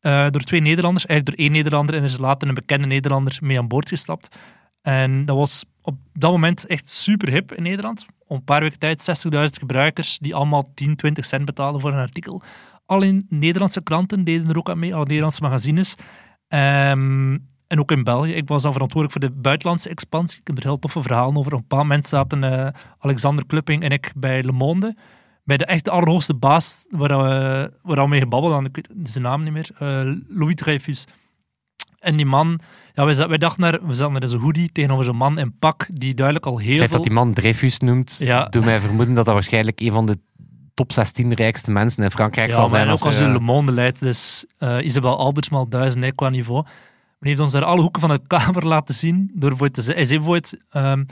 [0.00, 3.38] uh, door twee Nederlanders, eigenlijk door één Nederlander en er is later een bekende Nederlander
[3.40, 4.36] mee aan boord gestapt.
[4.82, 8.06] En dat was op dat moment echt super hip in Nederland.
[8.28, 12.42] Een paar weken tijd 60.000 gebruikers die allemaal 10, 20 cent betalen voor een artikel.
[12.86, 15.94] Alle Nederlandse kranten deden er ook aan mee, alle Nederlandse magazines.
[16.48, 18.32] Um, en ook in België.
[18.32, 20.40] Ik was dan verantwoordelijk voor de buitenlandse expansie.
[20.40, 21.52] Ik heb er heel toffe verhalen over.
[21.52, 22.66] Op een bepaald moment zaten uh,
[22.98, 24.96] Alexander Klupping en ik bij Le Monde.
[25.44, 29.42] Bij de echt allerhoogste baas waar we, waar we mee gebabbeld Ik weet zijn naam
[29.42, 29.68] niet meer.
[29.82, 31.04] Uh, Louis Dreyfus.
[31.98, 32.60] En die man...
[32.94, 33.86] Ja, wij, wij dachten naar...
[33.86, 36.96] We zaten zo'n hoodie tegenover zo'n man in pak die duidelijk al heel feit veel...
[36.96, 38.44] dat die man Dreyfus noemt, ja.
[38.44, 40.18] doet mij vermoeden dat dat waarschijnlijk een van de
[40.74, 42.86] top 16 rijkste mensen in Frankrijk ja, zal zijn.
[42.86, 44.00] En ook als je Le Monde leidt.
[44.00, 46.64] Dus uh, Isabel Albertsmal duizend qua niveau.
[47.18, 49.30] Men heeft ons daar alle hoeken van de kamer laten zien.
[49.34, 51.06] Door voor te zeggen, hij zei bijvoorbeeld, um,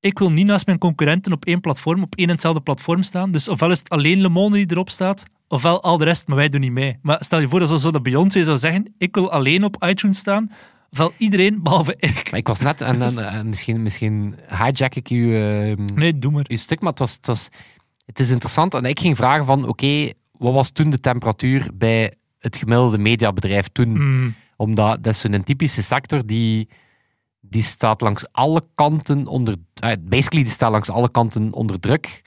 [0.00, 3.30] ik wil niet naast mijn concurrenten op één platform, op één en hetzelfde platform staan.
[3.30, 6.36] Dus ofwel is het alleen Le Monde die erop staat, ofwel al de rest, maar
[6.36, 6.98] wij doen niet mee.
[7.02, 10.18] Maar stel je voor dat zo dat Beyoncé zou zeggen, ik wil alleen op iTunes
[10.18, 10.50] staan,
[10.90, 12.30] ofwel iedereen, behalve ik.
[12.30, 16.32] Maar ik was net, en dan, uh, misschien, misschien hijack ik uw, uh, nee, doe
[16.32, 16.44] maar.
[16.48, 17.48] uw stuk, maar het, was, het, was,
[18.06, 18.74] het is interessant.
[18.74, 22.98] En ik ging vragen van, oké, okay, wat was toen de temperatuur bij het gemiddelde
[22.98, 23.88] mediabedrijf toen?
[23.88, 26.68] Mm omdat dat is een typische sector die,
[27.40, 29.54] die staat langs alle kanten onder...
[29.84, 32.22] Uh, basically, die staat langs alle kanten onder druk.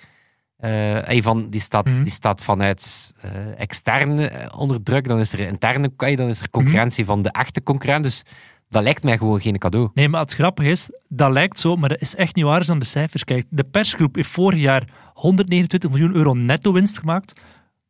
[0.60, 2.04] Uh, van, die, staat, Mhm.
[2.04, 7.04] die staat vanuit uh, externe onder druk, dan is er interne dan is er concurrentie
[7.04, 7.14] Mhm.
[7.14, 8.04] van de echte concurrent.
[8.04, 8.24] Dus
[8.70, 9.90] dat lijkt mij gewoon geen cadeau.
[9.94, 12.66] Nee, maar het grappige is, dat lijkt zo, maar dat is echt niet waar als
[12.66, 13.46] je naar de cijfers kijkt.
[13.50, 17.34] De persgroep heeft vorig jaar 129 miljoen euro netto winst gemaakt.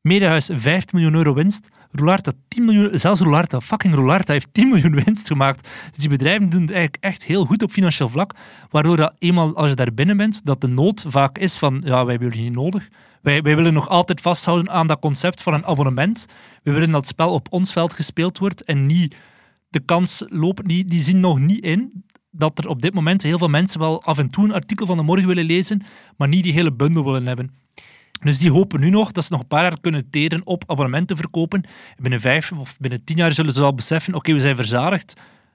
[0.06, 1.70] Mediahuis 5 miljoen euro winst.
[1.92, 5.68] Roularta 10 miljoen, zelfs Roularta, fucking Roularta heeft 10 miljoen winst gemaakt.
[5.90, 8.34] Dus die bedrijven doen het eigenlijk echt heel goed op financieel vlak,
[8.70, 12.04] waardoor dat eenmaal als je daar binnen bent, dat de nood vaak is van, ja,
[12.04, 12.88] wij hebben jullie niet nodig.
[13.22, 16.26] Wij, wij willen nog altijd vasthouden aan dat concept van een abonnement.
[16.64, 19.16] We willen dat het spel op ons veld gespeeld wordt en niet
[19.70, 23.38] de kans lopen, die, die zien nog niet in dat er op dit moment heel
[23.38, 25.82] veel mensen wel af en toe een artikel van de morgen willen lezen,
[26.18, 27.65] maar niet die hele bundel willen hebben.
[28.26, 31.18] Dus die hopen nu nog dat ze nog een paar jaar kunnen teren op abonnementen
[31.18, 31.64] verkopen.
[31.64, 35.14] En binnen vijf of binnen tien jaar zullen ze al beseffen, oké, we zijn verzadigd.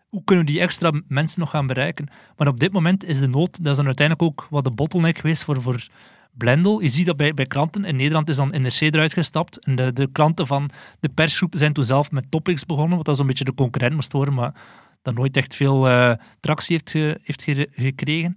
[0.08, 2.08] Hoe kunnen we die extra mensen nog gaan bereiken?
[2.36, 5.18] Maar op dit moment is de nood, dat is dan uiteindelijk ook wat de bottleneck
[5.18, 5.88] geweest voor, voor
[6.32, 6.80] Blendel.
[6.80, 7.84] Je ziet dat bij, bij kranten.
[7.84, 9.64] In Nederland is dan NRC eruit gestapt.
[9.64, 13.16] En de, de klanten van de persgroep zijn toen zelf met topics begonnen, wat dat
[13.16, 14.54] zo'n beetje de concurrent moest worden, maar
[15.02, 18.32] dat nooit echt veel uh, tractie heeft, heeft ge, gekregen.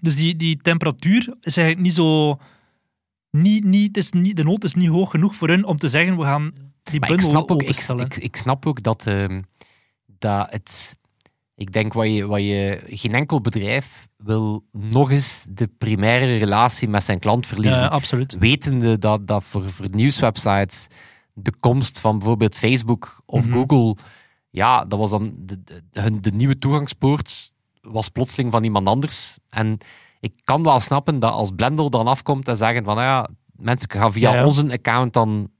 [0.00, 2.38] Dus die, die temperatuur is eigenlijk niet zo
[3.30, 6.16] niet, niet, is niet, de nood is niet hoog genoeg voor hun om te zeggen,
[6.16, 8.04] we gaan die maar bundel ik snap ook, ik, openstellen.
[8.04, 9.38] ik, ik, snap ook dat, uh,
[10.06, 10.96] dat het...
[11.54, 16.88] Ik denk, wat je, wat je, geen enkel bedrijf wil nog eens de primaire relatie
[16.88, 17.80] met zijn klant verliezen.
[17.82, 18.36] Ja, absoluut.
[18.38, 20.86] Wetende dat, dat voor, voor nieuwswebsites
[21.32, 23.52] de komst van bijvoorbeeld Facebook of Mhm.
[23.52, 23.96] Google,
[24.50, 29.38] ja, dat was dan de, de, hun- de nieuwe toegangspoort was plotseling van iemand anders.
[29.48, 29.78] En
[30.20, 33.90] ik kan wel snappen dat als Blender dan afkomt en zeggen van, nou ja, mensen
[33.90, 34.44] gaan via Ja, ja.
[34.44, 35.50] onze account dan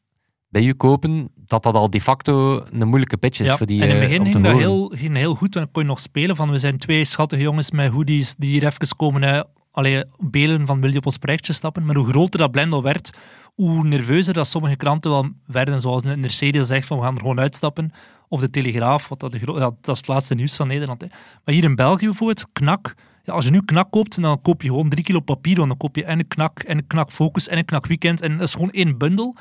[0.48, 3.82] bij u kopen, dat dat al de facto een moeilijke pitch is Ja, voor die
[3.82, 5.88] en in het eh, begin ging dat heel, ging heel goed, want dan kon je
[5.88, 9.40] nog spelen van we zijn twee schattige jongens met hoodies die hier even komen eh,
[9.70, 11.84] allee, belen van wil je op ons projectje stappen.
[11.84, 13.10] Maar hoe groter dat Blendel werd,
[13.54, 17.40] hoe nerveuzer dat sommige kranten wel werden, zoals die zegt van we gaan er gewoon
[17.40, 17.92] uitstappen.
[18.28, 21.00] Of de Telegraaf, wat dat, de ja, dat is het laatste nieuws van Nederland.
[21.00, 21.06] Hè.
[21.44, 22.94] Maar hier in België bijvoorbeeld, knak.
[23.30, 25.96] Als je nu knak koopt, dan koop je gewoon drie kilo papier, want dan koop
[25.96, 28.20] je en een knak, en een knak focus, en een knak weekend.
[28.20, 29.36] En dat is gewoon één bundel.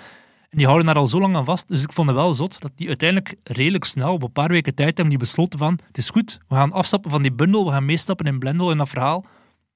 [0.49, 1.67] En die houden daar al zo lang aan vast.
[1.67, 4.75] Dus ik vond het wel zot dat die uiteindelijk redelijk snel, op een paar weken
[4.75, 7.71] tijd, hebben die besloten van het is goed, we gaan afstappen van die bundel, we
[7.71, 9.25] gaan meestappen in Blendel in dat verhaal.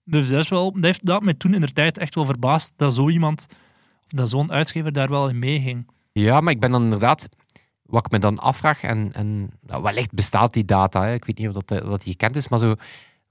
[0.03, 2.73] Dus dat, is wel, dat heeft dat mij toen in de tijd echt wel verbaasd
[2.75, 3.47] dat zo iemand,
[4.07, 5.87] dat zo'n uitgever daar wel in meeging.
[6.11, 7.29] Ja, maar ik ben dan inderdaad...
[7.81, 11.37] Wat ik me dan afvraag, en, en nou, wellicht bestaat die data, hè, ik weet
[11.37, 12.75] niet of dat, eh, wat die gekend is, maar zo,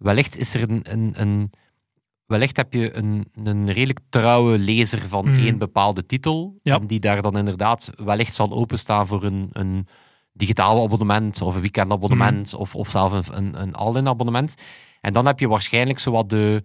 [0.00, 0.80] wellicht is er een...
[0.82, 1.50] een, een
[2.26, 5.38] wellicht heb je een, een redelijk trouwe lezer van Mhm.
[5.44, 6.78] één bepaalde titel, Ja.
[6.80, 9.86] en die daar dan inderdaad wellicht zal openstaan voor een, een
[10.32, 12.60] digitaal abonnement, of een weekendabonnement, Mhm.
[12.60, 14.54] of, of zelfs een, een, een all-in abonnement.
[15.00, 16.62] En dan heb je waarschijnlijk zowat de,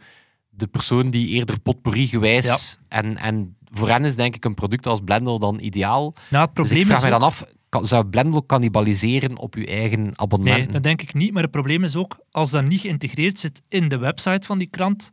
[0.50, 4.88] de persoon die eerder potpourri gewijs, en, en voor hen is denk ik een product
[4.88, 6.14] als Blender dan ideaal.
[6.30, 7.44] Nou, het Dus probleem ik vraag is mij dan af,
[7.78, 10.64] kan, zou Blendel cannibaliseren op uw eigen abonnement?
[10.64, 11.34] Nee, dat denk ik niet.
[11.34, 14.68] Maar het probleem is ook, als dat niet geïntegreerd zit in de website van die
[14.68, 15.10] krant,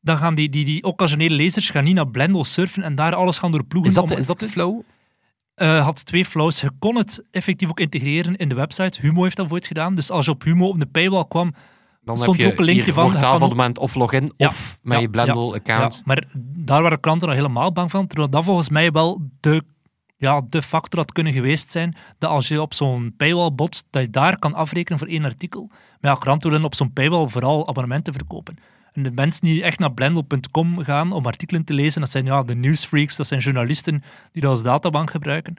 [0.00, 3.38] dan gaan die, die, die occasionele lezers gaan niet naar Blendel surfen en daar alles
[3.38, 3.90] gaan doorploegen.
[3.90, 4.80] is, dat, de- is dat de flow?
[5.54, 6.60] eh, had twee flows.
[6.60, 9.00] Je kon het effectief ook integreren in de website.
[9.00, 9.94] Humo heeft dat voor het gedaan.
[9.94, 11.54] Dus als je op Humo op de paywall kwam,
[12.02, 14.96] Dan stond heb je ook een linkje van, je abonnement of login Ja, of met
[14.96, 15.94] ja, je Blendel-account.
[15.94, 16.24] Ja, maar
[16.56, 18.06] daar waren klanten nog helemaal bang van.
[18.06, 19.62] Terwijl dat volgens mij wel de,
[20.18, 21.96] ja, de factor had kunnen geweest zijn.
[22.18, 25.66] Dat als je op zo'n paywall botst, dat je daar kan afrekenen voor één artikel.
[26.00, 28.56] Maar ja, klanten willen op zo'n paywall vooral abonnementen verkopen.
[28.92, 32.42] En de mensen die echt naar blendel.com gaan om artikelen te lezen, dat zijn ja,
[32.42, 34.02] de newsfreaks, dat zijn journalisten
[34.32, 35.54] die dat als databank gebruiken.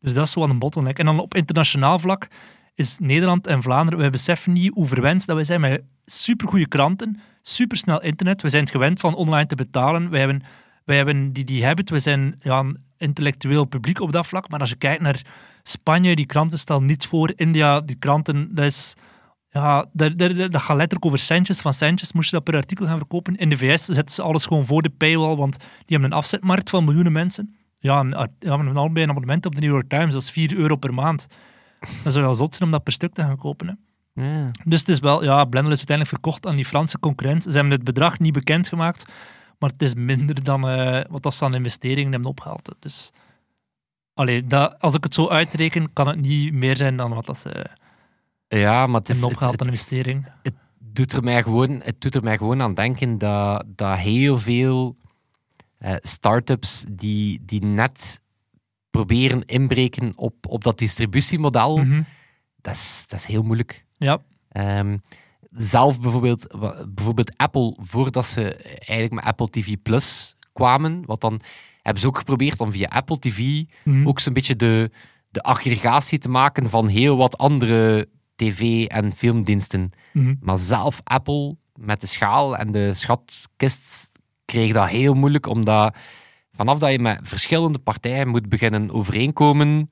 [0.00, 0.98] Dus dat is zo aan een bottleneck.
[0.98, 2.28] En dan op internationaal vlak
[2.74, 7.20] is Nederland en Vlaanderen, wij beseffen niet hoe verwend dat wij zijn met supergoeie kranten,
[7.42, 8.42] supersnel internet.
[8.42, 10.10] We zijn het gewend van online te betalen.
[10.10, 10.42] Wij hebben,
[10.84, 12.64] wij hebben die, die habit, we zijn ja,
[12.98, 14.48] intellectueel publiek op dat vlak.
[14.48, 15.22] Maar als je kijkt naar
[15.62, 17.32] Spanje, die kranten stellen niets voor.
[17.36, 18.94] India, die kranten, dat is...
[19.50, 22.12] Ja, dat, dat, dat gaat letterlijk over centjes van centjes.
[22.12, 23.36] Moest je dat per artikel gaan verkopen.
[23.36, 26.70] In de VS zetten ze alles gewoon voor de paywall, want die hebben een afzetmarkt
[26.70, 27.56] van miljoenen mensen.
[27.78, 27.96] Ja,
[28.38, 30.12] hebben allebei een abonnement op de New York Times.
[30.12, 31.26] Dat is 4 euro per maand.
[31.80, 33.66] Dan zou je wel zot zijn om dat per stuk te gaan kopen.
[33.66, 33.74] Hè.
[34.22, 34.50] Ja.
[34.64, 37.42] Dus het is wel, ja, Blendel is uiteindelijk verkocht aan die Franse concurrent.
[37.42, 39.12] Ze hebben het bedrag niet bekendgemaakt,
[39.58, 42.74] maar het is minder dan eh, wat dat ze aan investeringen hebben opgehaald.
[42.78, 43.10] Dus,
[44.14, 47.38] allee, dat, als ik het zo uitreken, kan het niet meer zijn dan wat dat
[47.38, 47.66] ze
[48.48, 50.26] Ja, maar het, is, hebben het, opgehaald aan het investering.
[50.78, 54.96] doet er mij gewoon, het doet er mij gewoon aan denken dat, dat heel veel
[55.78, 58.20] eh start-ups die, die net
[58.90, 62.02] proberen inbreken op, op dat distributiemodel, Mhm.
[62.60, 63.84] dat, is, dat is heel moeilijk.
[63.96, 64.98] Ja, Ehm,
[65.56, 66.46] zelf bijvoorbeeld,
[66.94, 71.40] bijvoorbeeld Apple, voordat ze eigenlijk met Apple TV Plus kwamen, wat dan
[71.82, 74.08] hebben ze ook geprobeerd om via Apple TV Mhm.
[74.08, 74.90] ook zo'n beetje de,
[75.30, 79.90] de aggregatie te maken van heel wat andere tv- en filmdiensten.
[80.12, 80.34] Mhm.
[80.40, 84.08] Maar zelf Apple met de schaal en de schatkist
[84.44, 85.96] kreeg dat heel moeilijk, omdat
[86.52, 89.90] vanaf dat je met verschillende partijen moet beginnen overeenkomen,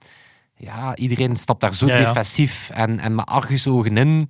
[0.57, 2.05] ja, iedereen stapt daar zo Ja, ja.
[2.05, 4.29] defensief en, en met argusogen in.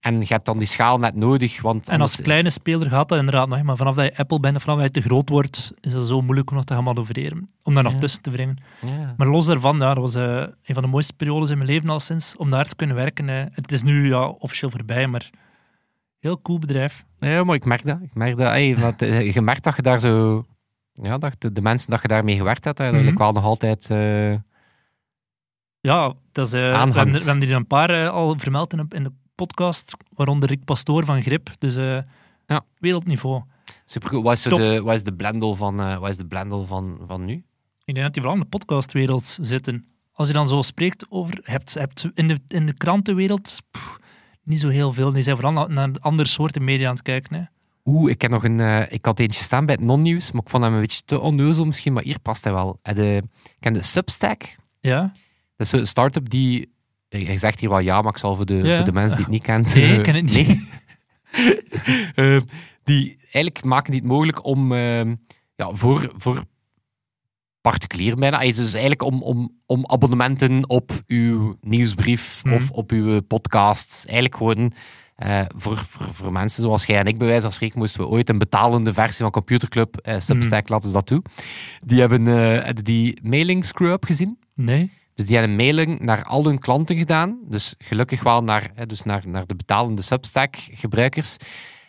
[0.00, 3.18] En je hebt dan die schaal net nodig, want En als kleine speler gaat dat
[3.18, 5.72] inderdaad nog, maar vanaf dat je Apple bent, of vanaf dat je te groot wordt,
[5.80, 7.48] is het zo moeilijk om dat te gaan manoeuvreren.
[7.62, 7.98] Om daar nog Ja.
[7.98, 8.56] tussen te brengen.
[8.80, 9.14] Ja.
[9.16, 11.88] Maar los daarvan, ja, dat was eh, een van de mooiste periodes in mijn leven
[11.90, 13.28] al sinds, om daar te kunnen werken.
[13.52, 15.30] Het is nu ja, officieel voorbij, maar
[16.18, 17.04] heel cool bedrijf.
[17.18, 17.98] Ja, maar ik merk dat.
[18.02, 20.44] Ik merk dat hey, want, eh, je merkt dat je daar zo...
[20.92, 23.90] Ja, dat de, de mensen dat je daarmee gewerkt hebt, dat ik wel nog altijd...
[23.90, 24.34] eh,
[25.80, 28.96] Ja, dat is, we, hebben, er- we hebben hier een paar al vermeld in de,
[28.96, 29.12] in de
[29.46, 31.50] podcast, waaronder Rick Pastoor van Grip.
[31.58, 31.98] Dus eh,
[32.46, 32.64] Ja.
[32.78, 33.42] wereldniveau.
[33.86, 34.22] supergoed.
[34.22, 34.58] Wat is, Top.
[34.58, 37.32] de, wat is de blendel van, eh, wat is de blendel van, van nu?
[37.84, 39.86] Ik denk dat die vooral in de podcastwereld zitten.
[40.12, 41.38] Als je dan zo spreekt over...
[41.42, 43.98] Hebt, hebt in, de, in de krantenwereld pff,
[44.42, 45.12] niet zo heel veel.
[45.12, 47.34] Die zijn vooral naar, andere soorten media aan het kijken.
[47.36, 47.42] Hè.
[47.84, 50.48] Oeh, ik, heb nog een, eh, ik had eentje staan bij het non-nieuws, maar ik
[50.50, 52.78] vond hem een beetje te onnozel misschien, maar hier past hij wel.
[52.82, 53.22] De,
[53.60, 54.56] ken de Substack?
[54.80, 55.00] Ja?
[55.56, 56.78] Dat is zo'n start-up die...
[57.18, 58.76] Je je zegt hier wel ja, maar ik zal voor de, Ja.
[58.76, 59.72] voor de mensen die het niet kennen...
[59.74, 60.46] Nee, eh, ik ken het niet.
[60.46, 60.68] nee.
[62.14, 62.40] Eh,
[62.84, 65.14] die eigenlijk maken het mogelijk om ehm,
[65.56, 66.44] ja, voor, voor
[67.60, 72.54] particulier bijna, ah, dus eigenlijk om, om, om abonnementen op uw nieuwsbrief Mhm.
[72.54, 74.72] of op uw podcast, eigenlijk gewoon
[75.16, 78.06] eh, voor, voor, voor mensen zoals jij en ik bij wijze van spreken, moesten we
[78.08, 81.22] ooit een betalende versie van Computerclub, eh, Substack, laten ze dat toe.
[81.84, 84.38] Die hebben hebben die mailing screw-up gezien.
[84.54, 84.90] Nee?
[85.20, 87.38] Dus die hebben een mailing naar al hun klanten gedaan.
[87.42, 91.36] Dus gelukkig wel naar, hè, dus naar, naar de betalende Substack-gebruikers.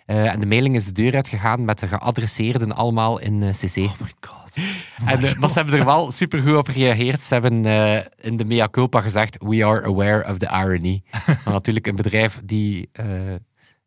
[0.06, 3.78] Eh, en de mailing is de deur uitgegaan met de geadresseerden allemaal in eh, CC.
[3.78, 4.58] Oh my god.
[5.06, 7.22] en, eh, maar ze hebben er wel supergoed op gereageerd.
[7.22, 11.04] Ze hebben eh, in de mea culpa gezegd, we are aware of the irony.
[11.26, 13.06] maar natuurlijk een bedrijf die eh,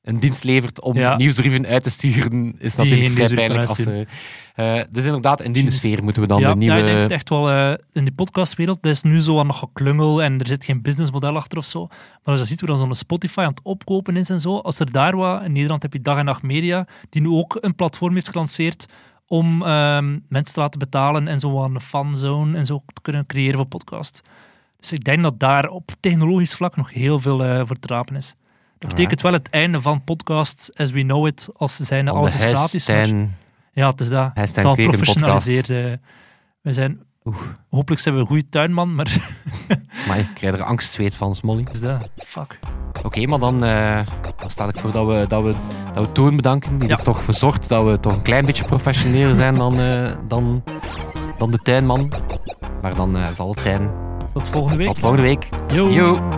[0.05, 1.17] een dienst levert om Ja.
[1.17, 3.69] nieuwsbrieven uit te sturen, is Die natuurlijk vrij pijnlijk.
[3.69, 4.07] Als, ze-
[4.55, 6.75] eh, dus inderdaad, in die sfeer moeten we dan ja, de nieuwe...
[6.77, 8.83] ja, ik denk het echt wel eh, in de podcastwereld.
[8.83, 11.87] Dat is nu zo aan nog geklungel en er zit geen businessmodel achter of zo.
[11.87, 14.59] Maar als je ziet hoe dan zo'n Spotify aan het opkopen is en zo.
[14.59, 15.43] Als er daar wat...
[15.45, 18.87] In Nederland heb je Dag en Nacht Media, die nu ook een platform heeft gelanceerd
[19.27, 23.27] om ehm, mensen te laten betalen en zo aan een fanzone en zo te kunnen
[23.27, 24.23] creëren voor podcast.
[24.81, 28.35] Dus ik denk dat daar op technologisch vlak nog heel veel voor te rapen is.
[28.87, 32.35] Dat betekent wel het einde van podcasts as we know it, als ze zijn, alles
[32.35, 32.87] is gratis.
[32.87, 33.37] Heistijn-
[33.73, 34.31] ja, het is dat.
[34.35, 35.71] Het is al geprofessionaliseerd.
[35.71, 35.93] eh.
[36.61, 37.37] we zijn, Oeh.
[37.71, 39.17] hopelijk zijn we een goede tuinman, maar
[40.09, 41.67] Maar ik krijg er angstzweet van, Smolly.
[41.73, 42.09] is dat.
[42.17, 42.59] Fuck.
[43.05, 44.01] Oké, maar dan, eh,
[44.39, 45.55] dan stel ik voor dat we, dat we,
[45.95, 46.97] dat we Toon bedanken, die Ja.
[46.97, 50.63] er toch voor zorgt dat we toch een klein beetje professioneler zijn dan, eh, dan,
[51.39, 52.13] dan de tuinman.
[52.83, 53.91] Maar dan zal het zijn
[54.33, 54.87] Tot volgende week.
[54.87, 55.49] tot volgende week.
[55.73, 55.91] Yo.
[55.91, 56.29] Yo.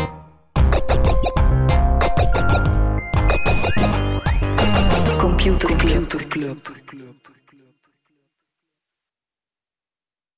[5.54, 7.05] Computer Club.